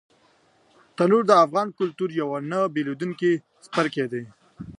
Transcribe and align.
تنور 0.95 1.23
د 1.27 1.31
افغان 1.45 1.67
کلتور 1.79 2.09
یو 2.19 2.29
نه 2.51 2.59
بېلېدونکی 2.73 3.31
څپرکی 3.63 4.05
دی 4.11 4.23